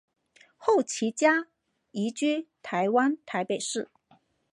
[0.57, 1.45] 后其家
[1.91, 3.91] 移居台湾台北市。